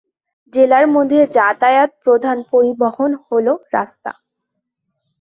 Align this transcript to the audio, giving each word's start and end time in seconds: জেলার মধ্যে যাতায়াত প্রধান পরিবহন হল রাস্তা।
জেলার 0.53 0.85
মধ্যে 0.95 1.19
যাতায়াত 1.35 1.91
প্রধান 2.03 2.37
পরিবহন 2.51 3.11
হল 3.25 3.47
রাস্তা। 3.73 4.11